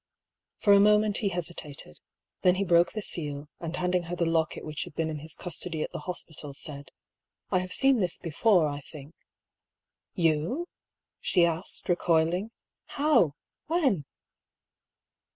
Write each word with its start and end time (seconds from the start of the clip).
For 0.57 0.73
a 0.73 0.79
moment 0.79 1.17
he 1.17 1.29
hesitated; 1.29 1.99
then 2.41 2.55
he 2.55 2.63
broke 2.63 2.93
the 2.93 3.03
seal, 3.03 3.49
and 3.59 3.75
handing 3.75 4.05
her 4.09 4.15
the 4.15 4.25
locket 4.25 4.65
which 4.65 4.83
had 4.85 4.95
been 4.95 5.11
in 5.11 5.19
his 5.19 5.35
cus 5.35 5.59
tody 5.59 5.83
at 5.83 5.91
the 5.91 5.99
hospital, 6.09 6.55
said:" 6.55 6.89
I 7.51 7.59
have 7.59 7.71
seen 7.71 7.99
this 7.99 8.17
before, 8.17 8.67
I 8.67 8.79
think."" 8.81 9.13
You?" 10.27 10.65
she 11.19 11.45
asked, 11.45 11.87
recoiling." 11.87 12.49
How? 12.97 13.35
When 13.67 14.05